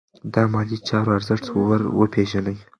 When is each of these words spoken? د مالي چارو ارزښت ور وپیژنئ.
د 0.33 0.35
مالي 0.51 0.77
چارو 0.87 1.15
ارزښت 1.17 1.45
ور 1.67 1.81
وپیژنئ. 1.99 2.57